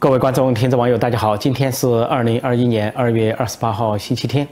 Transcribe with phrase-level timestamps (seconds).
[0.00, 1.36] 各位观众、听众、网友，大家好！
[1.36, 4.48] 今天是二零二一年二月二十八号，星期天。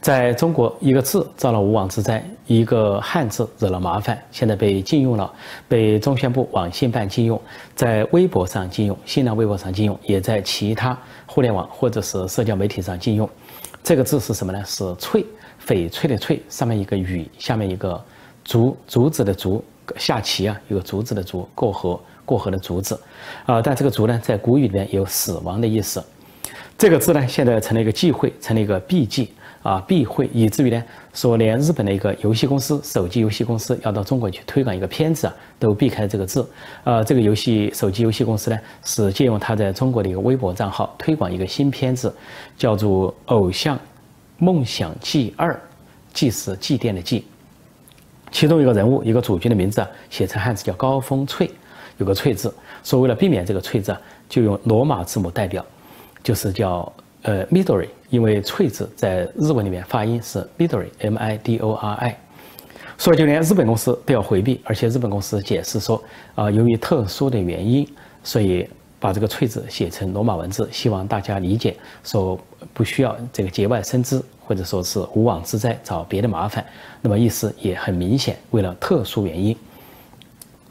[0.00, 5.32] 在中国，一个字造了无妄之灾，一个汉字惹了麻烦，现在被禁用了，
[5.68, 7.40] 被中宣部网信办禁用，
[7.76, 13.30] 在微博上禁用，新浪微博上禁用，也在其他互联网或者是社交媒体上禁用。
[13.84, 14.60] 这个字是什么呢？
[14.66, 15.24] 是“翠”，
[15.64, 18.02] 翡翠的“翠”，上面一个雨，下面一个
[18.44, 19.64] 竹，竹子的“竹”，
[19.96, 22.00] 下棋啊，有个竹子的“竹”，过河。
[22.24, 22.98] 过河的竹子，
[23.46, 26.02] 啊，但这个竹呢，在古语里面有死亡的意思。
[26.78, 29.30] 这个字呢，现在成了一个忌讳，成了一个避忌
[29.62, 36.48] 啊，避讳，以至于呢，说连日本的一个游戏公司，手机游戏公司要到中国去推广一个片子啊，都避开了这个字。
[36.84, 42.14] 呃，这个游戏手机游戏公司呢，是借用他在中国的一个微博账号推广一个新片子，
[42.56, 43.78] 叫做《偶像
[44.38, 45.52] 梦想祭二》，
[46.14, 47.26] 祭是祭奠的祭，
[48.30, 51.50] 其中一个人物，一个主角的名字啊，写成汉字叫高峰翠。
[52.00, 53.94] 有个“翠”字，说为了避免这个“翠”字，
[54.26, 55.64] 就用罗马字母代表，
[56.22, 56.90] 就是叫
[57.22, 62.18] 呃 Midori，因为“翠”字在日文里面发音是 Midori，M I D O R I，
[62.96, 66.02] 所以就连日本公司都要回避，而且日本公司解释说，
[66.34, 67.86] 啊，由于特殊的原因，
[68.24, 68.66] 所以
[68.98, 72.40] 把这个“翠”字写成罗马文字，希望大家理解，说
[72.72, 76.64] 不需要这个节外生枝，或者说是无妄之灾找别的麻烦，
[77.02, 79.54] 那么意思也很明显，为了特殊原因。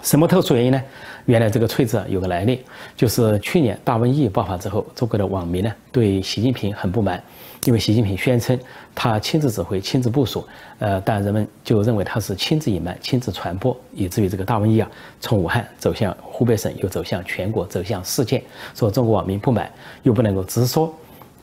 [0.02, 0.82] 什么特殊原因呢？
[1.26, 2.64] 原来这个“翠”字啊有个来历，
[2.96, 7.22] 就是去年大瘟疫爆发之后，中国的网民呢对习近平很不满，
[7.66, 8.58] 因为习近平宣称
[8.96, 10.48] 他亲自指挥、亲自部署，
[10.80, 14.90] 呃，但人们就认为他是亲自隐瞒、亲自传播，以至于这个大瘟疫啊
[15.20, 18.42] 从武汉走向湖北省，又走向全国，走向世界。
[18.74, 19.70] 说中国网民不满，
[20.04, 20.92] 又不能够直说，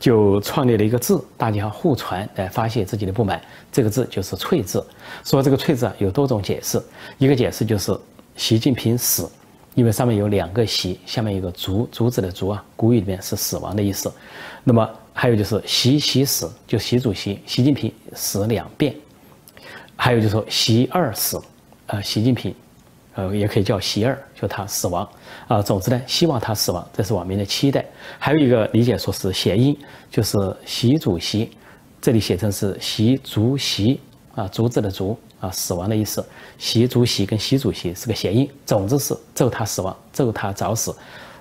[0.01, 3.41] 就创立了一个字，大家互传来发泄自己的不满。
[3.71, 4.85] 这个字就是“翠”字。
[5.25, 6.83] 说这个“翠”字啊有多种解释，
[7.19, 7.97] 一个解释就是。
[8.37, 9.29] 习近平死，
[9.75, 14.13] 因为上面有两个习，下面有个竹，竹子的竹啊，古语里面是死亡的意思。
[14.63, 18.95] 那么还有就是习习死，就习主席，习近平死两遍。
[19.97, 21.41] 还有就是说习二死，
[21.87, 22.55] 呃，习近平，
[23.15, 25.09] 呃，也可以叫习二，就他死亡。
[25.49, 27.83] 啊，总之呢，希望他死亡，这是网民的期待。
[28.19, 29.75] 还有一个理解说是谐音，
[30.11, 31.51] 就是习主席，
[32.03, 33.99] 这里写成是习主席，
[34.35, 35.19] 啊，竹子的竹。
[35.41, 36.25] 啊，死亡的意思，
[36.59, 40.95] 习主席跟习主席是个谐音，总之是咒他死亡，咒他早死，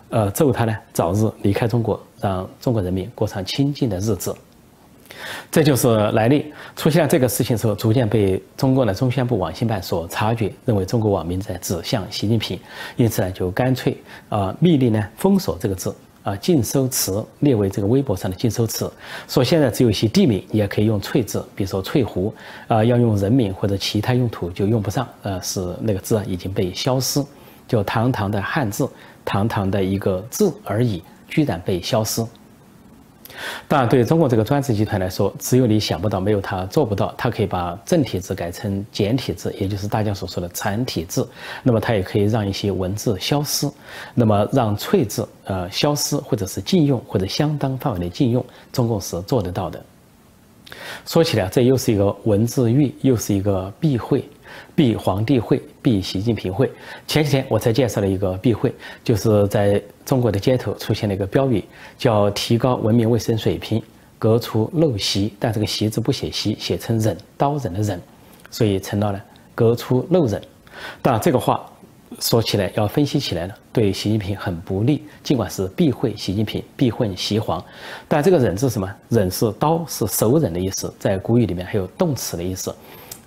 [0.09, 4.35] 呃，咒他呢早日离开中国，让中国人民过上清静的日子。
[5.49, 6.51] 这就是来历。
[6.75, 12.59] 出现了这个事情之后，逐渐被中国的中宣部网信办所察觉，认为中国网民在指向习近平，
[12.97, 15.95] 因此呢，就干脆啊，密令呢封锁这个字。
[16.25, 18.91] 啊，禁收词列为这个微博上的禁收词，
[19.27, 22.33] 说现在只有一些地名也可以用“翠”字，比如说翠湖，
[22.67, 27.23] 啊，要用人名或者其他用途就用不上，呃，是那个字啊已经被消失，
[27.67, 28.89] 就堂堂的汉字，
[29.23, 32.25] 堂堂的一个字而已，居然被消失。
[33.67, 37.13] 当然，对中国这个专制集团来说，只有你想不到，没有他做不到。
[37.17, 41.27] 他可以把正体字改成简体字，也就是大家所说的繁体字。
[41.63, 43.69] 那么，他也可以让一些文字消失，
[44.13, 49.83] 那么让“翠”字呃消失，或者是禁用，或者相当范围内禁用，中共是做得到的。
[51.05, 54.27] 说起来，这又是一个文字狱，又是一个避讳。
[54.75, 56.69] 避皇帝会，避习近平会。
[57.07, 58.73] 前几天我才介绍了一个避讳，
[59.03, 61.63] 就是在中国的街头出现了一个标语，
[61.97, 63.81] 叫“提高文明卫生水平，
[64.19, 68.01] 革除陋习”，但这个“习”字不写“习”，写成“忍”，刀忍的“忍”，
[68.51, 69.21] 所以成了呢
[69.55, 70.41] “革除陋忍”。
[71.01, 71.65] 当然，这个话
[72.19, 75.03] 说起来要分析起来呢，对习近平很不利。
[75.23, 77.63] 尽管是避讳习近平，避讳习皇，
[78.07, 82.73] 但这个“忍”字什么？“忍”是刀，是手忍的意思，在古语里面还有动词的意思。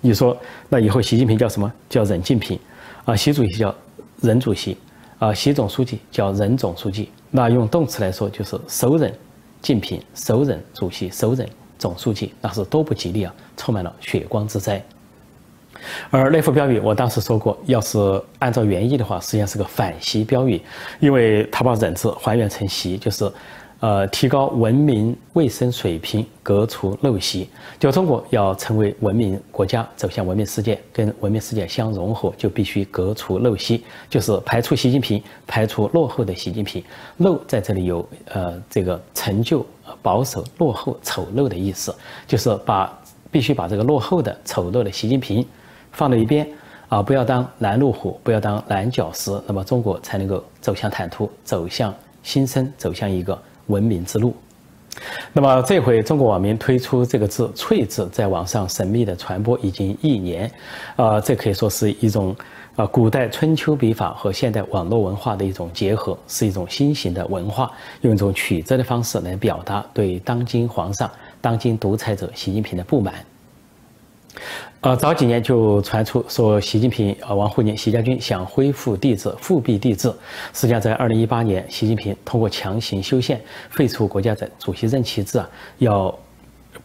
[0.01, 0.37] 你说，
[0.69, 1.71] 那以后习近平叫什么？
[1.89, 2.57] 叫任近平，
[3.03, 3.75] 啊，习主席叫
[4.21, 4.77] 任主席，
[5.17, 7.09] 啊，习总书记叫任总书记。
[7.29, 9.13] 那用动词来说，就是首任
[9.61, 14.81] 近平，首任主席，首任总书记，那是多不吉利啊，充满了血光之灾。
[16.09, 17.99] 而那副标语，我当时说过，要是
[18.39, 20.61] 按照原意的话，实际上是个反习标语，
[20.99, 23.29] 因为他把忍字还原成习，就是。
[23.79, 27.47] 呃，提高文明卫生水平，革除陋习。
[27.79, 36.83] 就中国要成为文明国家，走向文明世界，跟文明世界相融合，就必须革除陋习，就是排除习近平，排除落后的习近平。
[37.21, 39.65] 陋在这里有呃这个陈旧、
[40.01, 41.95] 保守、落后、丑陋的意思，
[42.27, 42.93] 就是把
[43.31, 45.45] 必须把这个落后的、丑陋的习近平
[45.93, 46.45] 放到一边
[46.89, 53.41] 啊，不要当拦路虎，不要当拦脚石，那么中国才能够走向坦途，走向新生，走向一个。
[53.69, 54.35] 文明之路。
[55.31, 60.51] 那么这回中国网民推出这个字“翠”字，在网上神秘的传播已经一年，
[60.95, 62.35] 啊，这可以说是一种
[62.75, 67.71] 啊古代春秋笔法和现代网络文化的一种结合，是一种新型的文化，
[68.01, 73.13] 用一种曲折的方式来表达对当今皇上、当今独裁者习近平的不满。
[74.81, 80.09] 呃，早几年就传出说，习近平、呃，王沪宁、习家军想恢复帝制、复辟帝制。
[80.53, 85.49] 实际上，在二零一八年，习近平通过强行修宪废除国家的主席任期制啊，
[85.79, 86.17] 要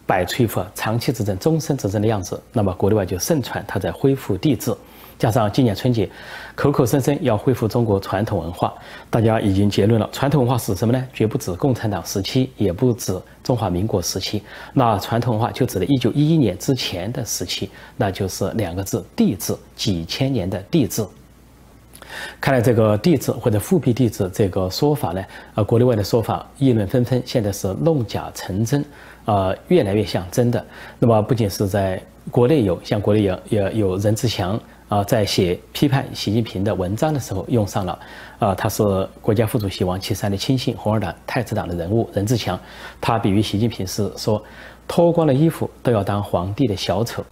[0.07, 2.43] 摆出一副长期执政、终身执政的样子。
[2.53, 4.75] 那么，国内外就盛传他在恢复帝制。
[5.19, 6.09] 加上今年春节，
[6.55, 8.75] 口口声声要恢复中国传统文化，
[9.11, 11.09] 大家已经结论了：传统文化是什么呢？
[11.13, 14.43] 绝不止共产党时期，也不止中华民国时期。
[14.73, 21.05] 那传统文化就指的1911年之前的时期，那就是两个字“帝制”，几千年的帝制。
[22.41, 25.25] 看来这个帝制或者复辟帝制这个说法呢，
[25.55, 28.85] 呃，国内外的说法议论纷纷，现在是弄假成真，
[29.25, 30.65] 呃，越来越像真的。
[30.99, 32.01] 那么不仅是在
[32.31, 34.61] 国内有，像国内有也有任志强。
[34.95, 37.99] 啊，在写批判习近平的文章的时候，用上了，
[38.39, 38.85] 啊，他是
[39.21, 42.57] 国家副主席王岐山的亲信，红二党、太子党的人物任志强，
[43.01, 44.41] 他比喻习近平是说，
[44.87, 47.25] 脱光了衣服都要当皇帝的小丑。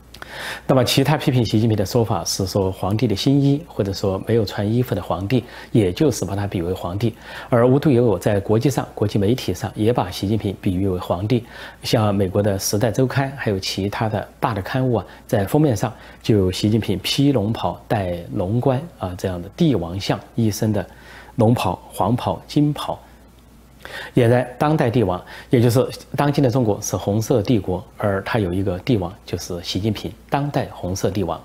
[0.67, 7.13] 那么，其他批评习近平的说法是说皇帝的新衣，或者说没有穿衣服的皇帝，也就是把他比为皇帝。
[7.51, 11.45] 而无独有偶，在国际上、国际媒体上也把习近平比喻为皇帝。
[11.83, 20.87] 像美国的《时代周刊》还有其他的大的刊物啊，在封面上就有习近平披龙袍、戴龙冠啊这样的帝王像，一身的
[21.35, 22.99] 龙袍、黄袍、金袍。
[24.15, 25.87] 俨然，当代帝王，也就是
[26.17, 31.41] 当今的中国是红色帝国，而他有一个帝王，就是习近平，当代红色帝王。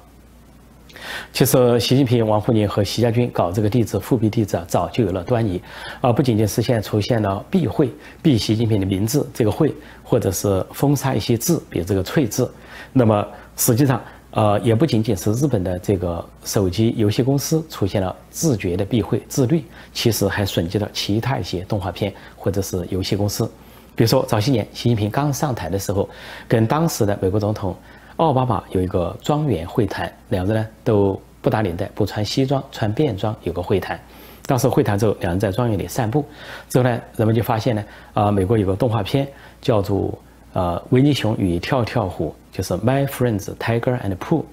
[1.31, 5.61] 其实，习近平、王沪宁和习家军搞这个帝制、复辟帝制啊，早就有了端倪，
[6.01, 7.89] 而不仅仅是现出现了避讳、
[8.21, 9.73] 避习近平的名字这个讳，
[10.03, 12.51] 或者是封杀一些字，比如这个“翠”字，
[12.93, 14.01] 那么实际上。
[14.37, 19.63] 呃，也不仅仅是日本的这个手机游戏公司出现了自觉的避讳自律，
[19.93, 23.49] 其实还损及了其他一些动画片或者是游戏公司。
[23.95, 26.07] 比如说，早些年习近平刚上台的时候，
[26.47, 27.75] 跟当时的美国总统
[28.17, 33.99] 奥巴马有一个庄园会谈，两人呢都不打领带，不穿西装，穿便装，有个会谈。
[34.45, 36.23] 当时会谈之后，两人在庄园里散步，
[36.69, 39.27] 之后呢，人们就发现呢，啊，美国有个动画片
[39.59, 40.15] 叫做。
[40.57, 44.43] 呃，维尼熊与跳跳虎就是 My Friends Tiger and Pooh。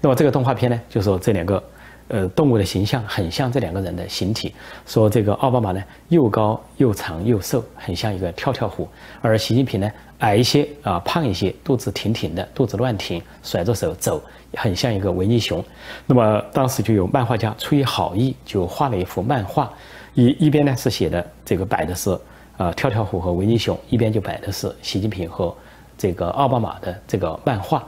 [0.00, 1.62] 那么这个动画片呢，就说这两个
[2.08, 4.54] 呃动物的形象很像这两个人的形体。
[4.86, 8.88] 说这个奥巴马呢又高又长又瘦，很像一个跳跳虎；
[9.20, 14.22] 而习近平呢矮一些啊，胖一些，肚子挺挺的，肚子乱挺，甩着手走，
[14.54, 15.62] 很像一个维尼熊。
[16.06, 19.70] 那么当时就有漫画家出于好意，就画了一幅漫画，
[20.14, 22.18] 一一边呢是写的这个摆的是。
[22.56, 25.54] 啊，跳跳虎和维尼熊一边就摆的是习近平和
[25.98, 27.84] 这个奥巴马的这个漫画。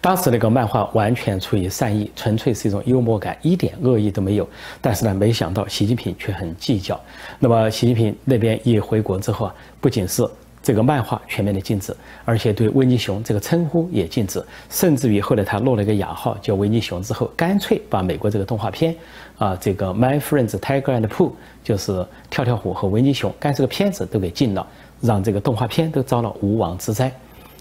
[0.00, 4.48] 当时那个漫画完全出于善意，纯粹是一种幽默感，一点恶意都没有。
[4.80, 6.98] 但是呢，没想到习近平却很计较。
[7.38, 10.26] 那么习近平那边一回国之后啊，不仅是。
[10.62, 18.94] 这个漫画全面的禁止，而且对维尼熊这个称呼也禁止，甚至于后来他落了一个雅号叫维尼熊之后，干脆把美国这个动画片，
[19.38, 21.32] 啊，这个 My Friends Tiger and Pooh，
[21.64, 24.66] 就是跳跳虎和维尼熊，干这个片子都给禁了，
[25.00, 27.10] 让这个动画片都遭了无妄之灾。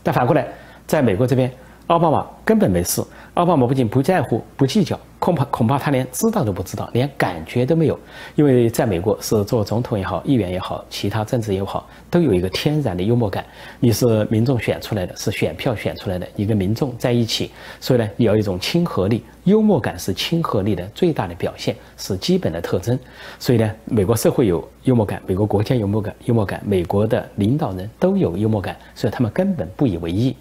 [0.03, 0.47] 但反过来，
[0.85, 1.49] 在美国这边，
[1.89, 3.03] 奥巴马根本没事。
[3.33, 7.99] 奥巴马不仅不在乎、不计较，恐怕恐怕他连知道都不知道，连感觉都没有。
[8.35, 13.43] 因为在美国是做总统也好，议员也好，其他政治也好，都有一个天然的幽默感。
[13.79, 19.23] 你是民众选出来的，是选票选出来的，你跟民众在一起，所以呢，你要一种亲和力。
[19.45, 22.99] 幽默感是亲和力的最大的表现，是基本的特征。
[23.39, 30.35] 所以呢，美国社会有幽默感，美国国家幽默感，幽默感，美国的领导人都有幽默感，所以他们根本不以为意。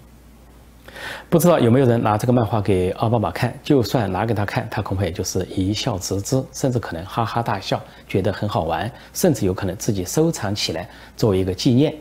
[1.29, 3.53] 不知道有没有人拿这个漫画给奥巴马看？
[3.63, 11.93] 就算拿给他看，他恐怕也就是一笑置之，甚至可能哈哈大笑，觉得很好玩，甚至有可能自己收藏起来作为一个纪念。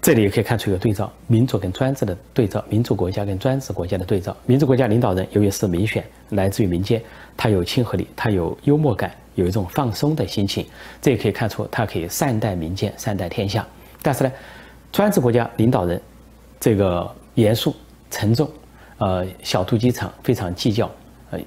[0.00, 4.36] 这里也可以看出一个对照：民主跟专制的对照，民主国家跟专制国家的对照。
[4.46, 7.00] 民主国家领导人由于是民选，来自于民间，
[7.36, 10.66] 他有亲和力，他有幽默感，有一种放松的心情。
[11.00, 13.64] 这也可以看出他可以善待民间，善待天下。
[14.02, 14.32] 但是呢，
[14.90, 16.02] 专制国家领导人
[16.58, 17.74] 这个严肃。
[18.14, 18.46] 沉重，
[18.98, 20.90] 呃，小肚鸡肠，非常计较，
[21.30, 21.40] 呃，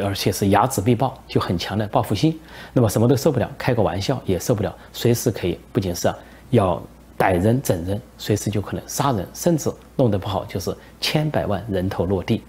[0.00, 2.38] 而且是睚眦必报，就很强的报复心。
[2.72, 6.08] 那么什么都受不了，开个玩笑也受不了，随时可以，不仅是
[6.50, 6.80] 要
[7.18, 12.40] 逮人整人，随时就可能杀人，甚至弄得不好就是千百万人头落地。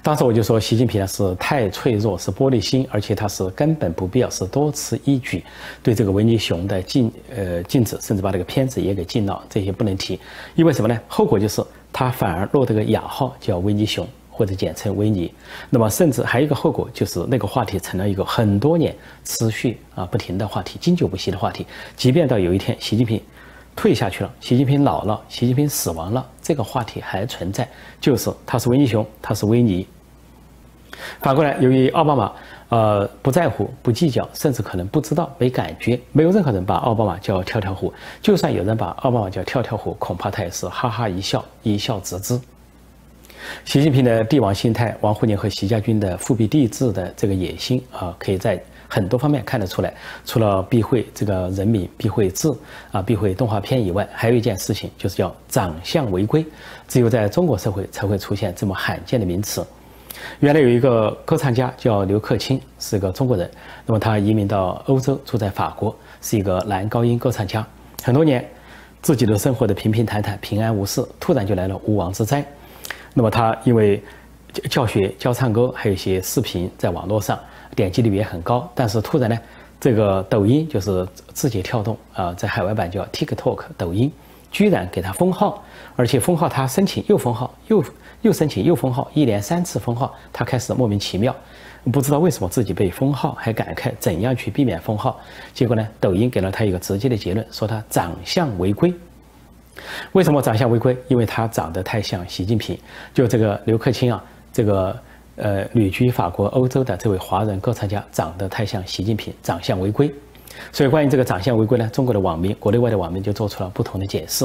[0.00, 5.44] 当时我就说，习近平呢是太脆弱，是玻璃心，而且他是根本不必要，是多此一举，
[5.82, 10.18] 对这个维尼熊的禁呃禁止，甚至把这个片子也给禁了，这些不能提，
[10.54, 10.98] 因为什么呢？
[11.08, 11.62] 后果就是
[11.92, 15.30] 他反而落得个雅号叫维尼熊，或者简称维尼。
[15.68, 23.20] 那么甚至还有一个后果就是那个话题成了一个很多年持续啊不停的话题，经久不息的话题，即便到有一天习近平。
[23.78, 27.68] 退下去了，习近平老了，习近平死亡了，这个话题还存在，
[28.00, 29.86] 就是他是维尼熊，他是维尼。
[31.20, 32.32] 反过来，由于奥巴马
[32.70, 42.40] 呃不在乎、不计较，甚至可能不知道、没感觉，没有任何人把奥巴马叫跳跳虎，就算有人把奥巴马叫跳跳虎，恐怕他也是哈哈一笑，一笑置之。
[43.64, 48.60] 习近平的帝王心态，王沪宁和习家军的复辟帝制的这个野心啊，可以在。
[48.88, 49.92] 很多方面看得出来，
[50.24, 52.58] 除了避讳这个人民、避讳字
[52.90, 56.44] 啊、避讳动画片以外，还有一件事情就是叫长相违规。
[56.88, 59.64] 只有在中国社会才会出现这么罕见的名词。
[60.40, 63.48] 原来有一个歌唱家叫刘克清，是个中国人。
[63.84, 67.64] 那么他移民到欧洲，住在法国，是一个男高音歌唱家。
[68.02, 68.42] 很多年，
[69.02, 72.44] 自己的生活的平平坦坦、平安无事，突然就来了无妄之灾。
[73.12, 74.02] 那么他因为
[74.70, 77.38] 教学、教唱歌，还有一些视频在网络上。
[77.76, 79.38] 点击率也很高，但是突然呢，
[79.80, 84.10] 这个抖音就是字节跳动啊，在海外版叫 TikTok，抖音
[84.50, 85.62] 居然给他封号，
[85.94, 87.84] 而且封号他申请又封号，又
[88.22, 91.34] 又申请又封号，一连三次封号，他开始莫名其妙，
[91.92, 95.20] 不知道为什么自己被封号，还感慨怎样去避免封号。
[95.54, 98.92] 结果呢，抖音给了他一个直接的结论，说他长相违规。
[100.12, 100.96] 为什么长相违规？
[101.06, 102.76] 因为他长得太像习近平。
[103.14, 104.98] 就这个刘克钦啊，这个。
[105.38, 110.12] 呃，旅居法国、欧洲的这位华人歌唱家长得太像习近平，长相违规。
[110.72, 114.44] 所以关于这个长相违规呢，中国的网民、国内外的网民就做出了不同的解释。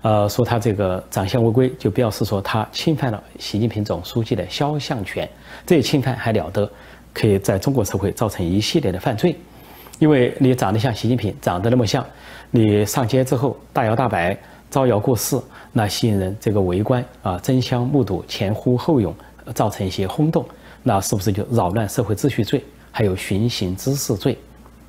[0.00, 5.28] 呃，说他这个长相违规，就表示说他侵犯了习近平总书记的肖像权。
[5.64, 6.68] 这一侵犯还了得，
[7.14, 9.36] 可以在中国社会造成一系列的犯罪。
[10.00, 12.04] 因为你长得像习近平，长得那么像，
[12.50, 14.36] 你上街之后大摇大摆、
[14.68, 15.38] 招摇过市，
[15.72, 19.14] 那吸引人这个围观啊，争相目睹、前呼后拥。
[19.54, 20.44] 造成一些轰动，
[20.82, 22.62] 那是不是就扰乱社会秩序罪？
[22.94, 24.36] 还有寻衅滋事罪，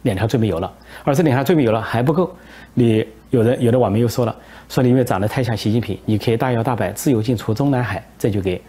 [0.01, 0.69] 两条罪没有了。
[1.05, 2.29] 而这两条罪没有了还不够，
[2.73, 4.35] 你有人有的网民又说了，
[4.67, 8.61] 说你因为长得太像习近平，你可以大摇大摆自由进出中南海，这就给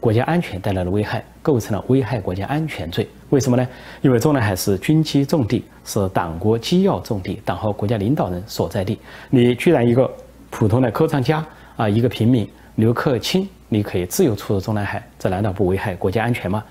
[0.00, 3.08] 国家安全带来了危害，构成了危害国家安全罪。
[3.28, 3.68] 为什么呢？
[4.02, 8.98] 因为中南海是军机重地，是党国机要重地，党和国家领导人所在地。
[9.28, 10.10] 你居然一个
[10.50, 13.48] 普通的歌唱家啊，一个平民刘克钦。
[13.70, 16.62] 你可以自由出入中南海，这难道不危害国家安全吗？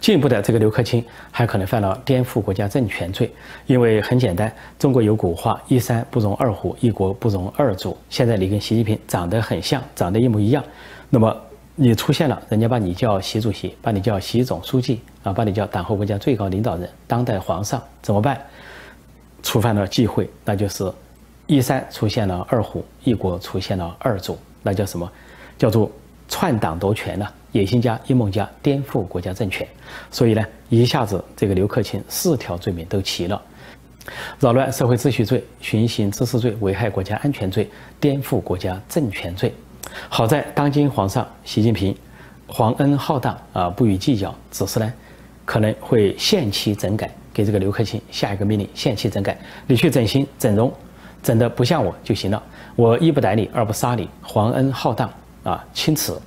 [0.00, 3.30] 进一步的，这个刘克钦还可能犯了颠覆国家政权罪，
[3.66, 7.96] 因为很简单，中国有古话“一山不容二虎，一国不容二主”。
[8.08, 10.64] 现在你跟习近平长得很像，长得一模一样，
[11.10, 11.36] 那么
[11.74, 18.40] 你出现了，人家把你叫习主席，把你叫习总书记啊，把你叫党和国家最高领导人、当代皇上，怎么办？
[19.42, 20.90] 触犯了忌讳，那就是
[21.46, 25.08] 一山出现了二虎，一国出现了二主，那叫什么？
[25.58, 25.90] 叫做。
[26.28, 29.66] 篡党夺权了，野心家、阴谋家颠覆国家政权，
[30.10, 33.40] 所以呢，一下子这个刘克钦四条罪名都齐了：
[34.40, 39.54] 扰乱社会秩序罪、寻衅滋事罪、危害国家安全罪、颠覆国家政权罪。
[40.08, 41.96] 好在当今皇上习近平
[42.46, 44.92] 皇恩浩荡啊，不予计较，只是呢，
[45.44, 50.72] 可能会限期整改，给这个刘克钦下一个命令：限期整改，你去整形整容，
[51.22, 52.42] 整得不像我就行了。
[52.74, 55.08] 我一不逮你，二不杀你，皇恩浩荡。
[55.46, 56.20] 啊，钦此，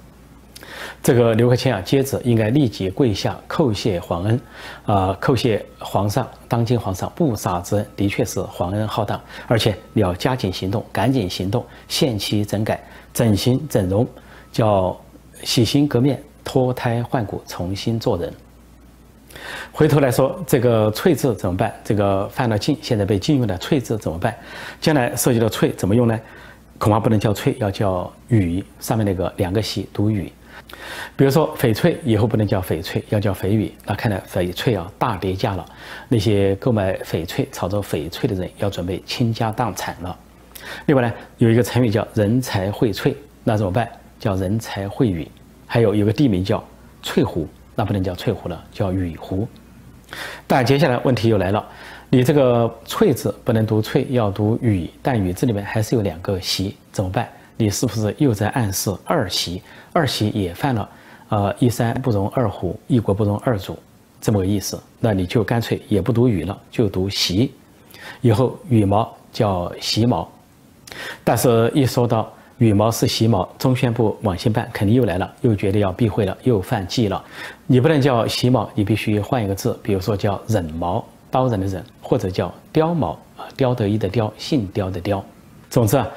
[1.04, 4.42] 这个刘克钦啊，接着应该立即跪下叩谢皇恩，
[4.86, 12.82] 啊，叩谢皇上，当今皇上不杀之恩，的确是皇恩浩荡，而且你要加紧行动，赶紧行动，限期整改、
[13.14, 14.08] 整形、整容，
[14.54, 14.98] 叫
[15.44, 18.34] 洗心革面、脱胎换骨，重新做人。
[19.74, 21.74] 回头来说，这个“翠”字怎么办？
[21.84, 24.34] 这个犯了禁，现在被禁用的“翠”字怎么办？
[24.80, 26.20] 将来涉及到“翠”怎么用呢？
[26.80, 28.64] 恐怕不能叫翠，要叫雨。
[28.80, 30.32] 上面那个两个喜读雨。
[31.16, 33.72] 比如说翡翠以后不能叫翡翠，要叫翡雨。
[33.86, 35.66] 那看来翡翠啊大跌价了，
[36.08, 40.18] 那些购买翡翠、炒作翡翠的人要准备倾家荡产了。
[40.86, 43.90] 另外呢，有一个成语叫人才荟萃，那怎么办？
[44.20, 45.28] 叫人才荟雨。
[45.66, 46.64] 还有有个地名叫
[47.04, 49.48] 翠湖，那不能叫翠湖了，叫雨湖。
[50.48, 51.66] 但接下来问题又来了。
[52.12, 57.30] 你这个“翠”字不能读“翠”，要读“雨”，但“雨”字里面还是有两个“习”，怎么办？
[57.56, 59.62] 你是不是又在暗示二习？
[59.94, 60.89] 二习也犯了，
[61.30, 63.78] 呃，一山不容二虎，一国不容二主，
[64.20, 64.82] 这么个意思？
[65.00, 67.51] 那你就干脆也不读“雨”了，就读“习”，
[68.22, 70.28] 以后羽毛叫“习毛”。
[71.24, 77.24] 但是，一说到羽毛是习毛，中宣部网信办肯定又来了，又觉得要避讳了，又犯忌了。
[77.68, 85.24] 你不能叫习毛，你必须换一个字，比如说叫忍毛，刀人的人，或者叫刁毛啊，刁得一的刁，姓刁的刁。
[85.70, 86.08] 总之啊，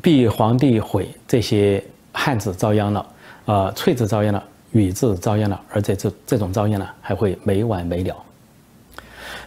[0.00, 3.06] 避皇帝毁这些汉字遭殃了，
[3.46, 8.16] 呃，翠字遭殃了，羽字遭殃了，而且这这种遭殃呢，还会没完没了。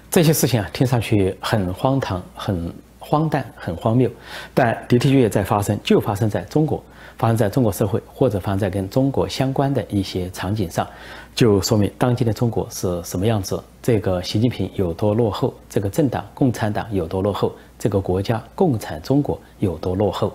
[0.09, 2.73] 这些事情啊，听上去很荒唐，很。
[3.07, 4.09] 荒诞，很荒谬，
[4.51, 6.83] 但的的确确在发生，就发生在中国，
[7.17, 10.87] 发生在中国社会，或者发生在跟中国相关的一些场景上，
[11.33, 20.33] 就说明当今的中国是什么样子，这个习近平有多落后，这个政党共产党有多落后，这个国家共产中国有多落后。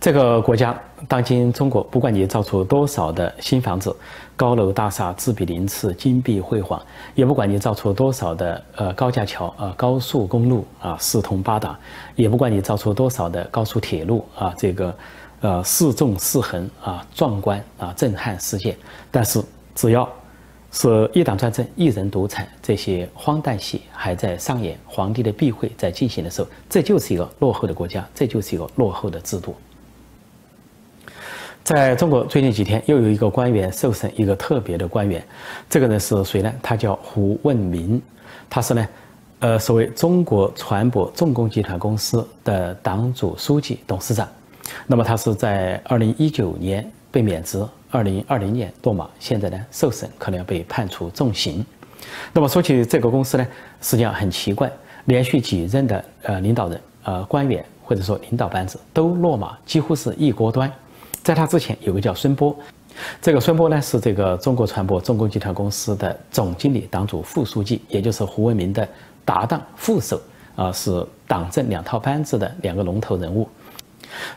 [0.00, 3.94] 这个国家，当今中国，不管你造出多少的新房子、
[4.34, 6.82] 高楼大厦、自比鳞次、金碧辉煌，
[7.14, 11.78] 也不管你造出多少的呃高架桥啊、高速公路啊四通八达，
[12.16, 14.92] 也不管你造出多少的高速铁路啊，这个
[15.42, 18.76] 呃四纵四横啊壮观啊震撼世界，
[19.10, 19.42] 但是
[19.74, 20.08] 只要
[20.70, 29.54] 是一党专政、一人独裁，这些荒诞戏还在上演，皇帝的避讳在进行的时候，这就是一个落后的国家，这就是一个落后的制度。
[31.62, 35.24] 在中国最近几天，又有一个官员受审，一个特别的官员，
[35.68, 36.52] 这个人是谁呢？
[36.62, 38.00] 他叫胡问明，
[38.48, 38.88] 他是呢，
[39.40, 44.28] 呃，所谓中国船舶重工集团公司的党组书记、董事长。
[44.86, 51.64] 那么他是在二零一九年被免职，二零二零年落马，现在呢受审，可能要被判处重刑。
[52.32, 53.46] 那么说起这个公司呢，
[53.80, 54.70] 实际上很奇怪，
[55.06, 60.70] 连续几任的呃领导人、呃官员或者说领导班子都落马，几乎是一锅端。
[61.22, 62.56] 在他之前有个叫孙波，
[63.20, 68.86] 这个孙波呢是这个中国船舶重工集团公司的总经理、党组副书记，也就是胡文明的
[69.24, 70.20] 搭档副手
[70.56, 73.48] 啊，是党政两套班子的两个龙头人物。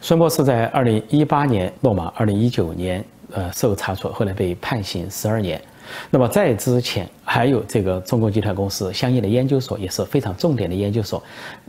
[0.01, 5.61] 孙波是在二零一八年落马，二零一九年呃受查处，后来被判刑十二年。
[6.09, 11.21] 那么在之前还有这个中国集团公司相应的研究所，也是非常重点的研究所，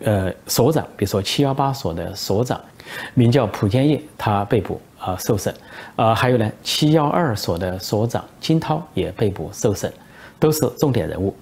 [0.03, 2.61] 呃，所长，比如说七幺八所的所长，
[3.15, 4.81] 名叫蒲建业，他被捕。
[4.99, 5.55] 啊，受审，
[5.95, 9.93] 啊，还有呢，七幺二所的所长金涛也被捕受审，
[10.41, 11.33] 都是重点人物。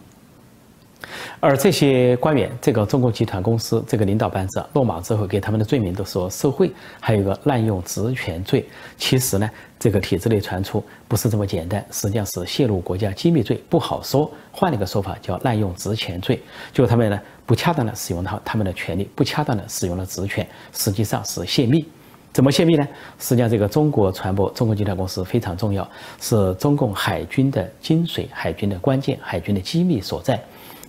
[1.41, 8.65] 而这些官员，这个中国集团公司这个领导班子落马之后，给他们的罪名都说受贿，还有一个滥用职权罪。
[8.97, 14.31] 其实呢，这个体制内传出不是这么简单，实际上是泄露国家机密罪，不好说。
[14.51, 16.41] 换了一个说法叫滥用职权罪，
[16.73, 21.85] 就他们呢不恰当的使用他他们的权利，不恰当的使用了职权，实际上是泄密。
[22.33, 22.85] 怎么泄密呢？
[23.21, 25.89] 实际上，这个中国船舶中国集团公司非常重要，
[26.21, 30.43] 是中共海军的精髓、海军的关键、海军的机密所在。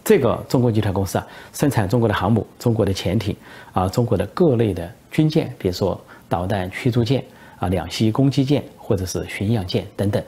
[0.05, 3.35] 这个中国集团公司啊，生产中国的航母、中国的潜艇
[3.73, 7.25] 啊、中国的各类的军舰，比如说导弹驱逐舰
[7.57, 10.23] 啊、两栖攻击舰或者是巡洋舰等等。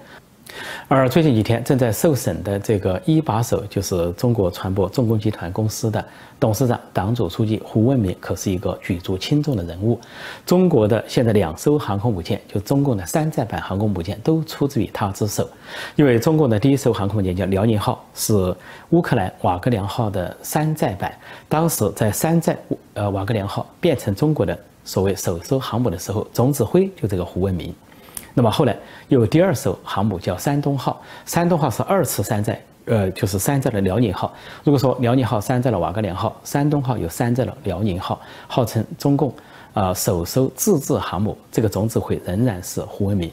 [0.87, 6.03] 而最近几天正在受审的这个一把手，就是中国船舶重工集团公司的
[6.39, 9.99] 董事长、党组书记胡文明，可是一个举足轻重的人物。
[10.45, 15.49] 中国的现在两艘航空母舰，就中共的山寨版航空母舰，都出自于他之手。
[15.95, 18.55] 因为中共的第一艘航空母舰叫辽宁号，是
[18.91, 21.11] 乌克兰瓦格良号的山寨版。
[21.49, 22.57] 当时在山寨
[22.93, 27.73] 呃瓦格良号变成中国的所谓首艘航母的时候，总指挥就这个胡文明。
[28.37, 34.31] 那么后来有第二艘航母叫山东号，山东号是二次山寨，呃，就是山寨了辽宁号。
[34.63, 39.33] 如果说辽宁号山寨了瓦格良号，山东号又山寨了辽宁号，号称中共
[39.73, 43.31] 啊首艘自制航母，这个总指挥仍然是胡文明。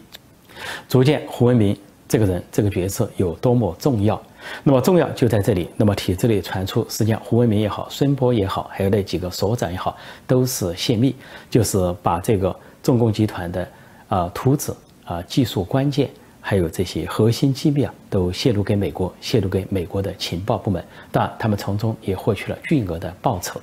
[0.88, 1.76] 足见胡文明
[2.08, 4.18] 这个人这个角色有多么重要。
[4.62, 5.68] 那么重要就在这里。
[5.76, 9.94] 那么体制内传出，实际上胡文明也好，孙波也好，还有那几个所长也好，
[10.26, 11.14] 都是泄密，
[11.50, 13.68] 就是把这个重工集团的
[14.08, 14.72] 啊图纸。
[15.04, 16.08] 啊，技术关键
[16.40, 20.84] 还有这些核心机密啊，都泄露给美国，泄露给美国的情报部门。
[21.10, 23.60] 当然，他们从中也获取了巨额的报酬。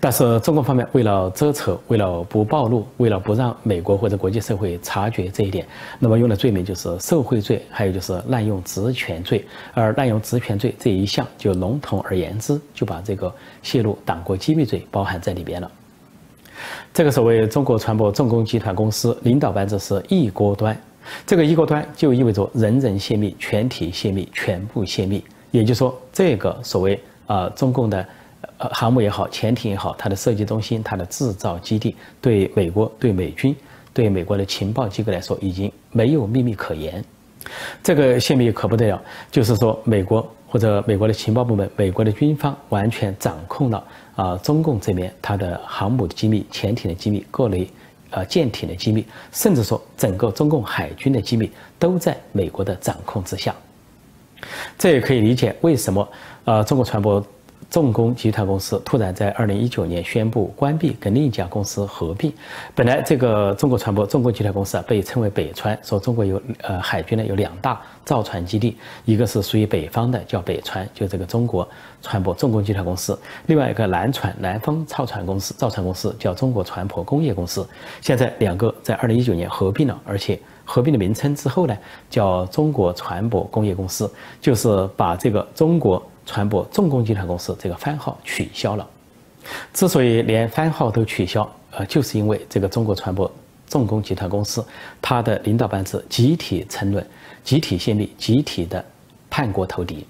[0.00, 5.64] 但是，中国方面为了遮丑，为了不暴露，为了不让美国或者国际社会察觉这一点，
[6.00, 9.46] 那么用的罪名就是受贿罪，还有就是滥用职权罪。
[9.72, 15.70] 而滥用职权罪这一项，就笼统而言之，就把这个泄露党国机密罪包含在里边了。
[16.92, 20.76] 这个所谓中国船舶重工集团公司领导班子是一锅端，
[21.26, 25.24] 这个一锅端就意味着人人泄密、全体泄密、全部泄密。
[25.50, 28.06] 也就是说，这个所谓啊中共的
[28.58, 33.54] 呃航母也好、潜艇也好，它的设计中心、它的制造基地，对美国、对美军、
[33.92, 37.04] 对美国的情报机构来说，已经没有秘密可言。
[37.82, 43.82] 这个泄密可不得了，就是说美国或者美国的情报部门、美国的军方完全掌控了。
[44.20, 47.66] 啊，中共这边它的航母的机密、潜艇的机密、各类
[48.10, 49.02] 呃舰艇的机密，
[49.32, 53.54] 甚至说整个中共海军的机密都在美国的掌控之下。
[54.76, 56.06] 这也可以理解为什么
[56.44, 57.24] 呃中国船舶。
[57.68, 62.32] 重工集团公司突然在二零一九年宣布关闭，跟另一家公司合并。
[62.74, 71.68] 本来这个中国船舶重工集团公司啊，被称为北船，说中国有呃海军呢有两大造船基地，一个是属于北方的叫北船，就这个中国
[72.02, 73.14] 船舶重工集团公司；
[73.46, 77.64] 另外一个南船南方造船公司造船公司叫中国船舶工业公司。
[78.00, 81.76] 现在两个在二零一九年合并了，而且合并的名称之后呢，
[82.08, 86.02] 叫中国船舶工业公司，就是把这个中国。
[86.26, 88.88] 船舶重工集团公司这个番号取消了。
[89.72, 93.30] 之所以连番号都取消，呃，就是因为这个中国船舶
[93.66, 94.64] 重工集团公司，
[95.00, 97.04] 它的领导班子集体沉沦、
[97.42, 98.84] 集体泄密、集体的
[99.30, 100.06] 叛国投敌。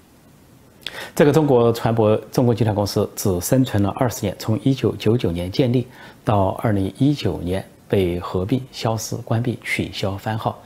[1.15, 5.87] 这个中国船舶重工集团公司只生存了二十年，从一九九九年建立
[6.25, 10.61] 到二零一九年被合并、消失、关闭、取消番号。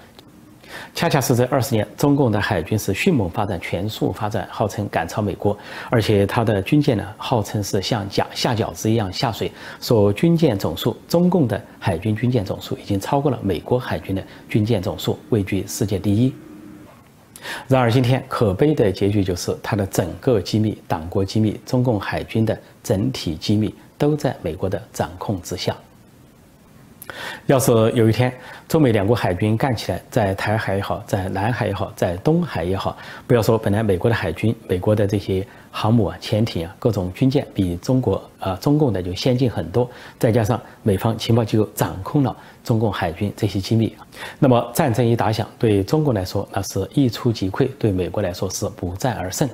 [0.94, 5.58] 恰恰是这二十年，中共的海军是迅猛发展、全速发展，号称赶超美国，
[5.90, 16.34] 而且它的军舰呢，号称是像脚下饺子一样下水，说军舰总数，中共的海军军舰总数已经超过了美国海军的军舰总数，位居世界第一。
[17.68, 25.76] 然而，今天可悲的结局就是，它的整个机密、党国机密、中共海军的整体机密都在美国的掌控之下。
[27.46, 28.34] 要是有一天
[28.68, 43.96] 中美两国海军干起来，在台海也好，在南海也好，在东海也好，不要说本来美国的海军、美国的这些航母啊、潜艇啊、各种军舰比中国啊中共的就先进很多，再加上美方情报机构掌控了中共海军这些机密，
[44.40, 49.48] 那么战争一打响，对中国来说那是一触即溃，对美国来说是不战而胜。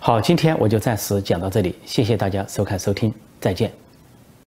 [0.00, 3.83] 好，今天我就暂时讲到这里，谢谢大家收看收听，再见。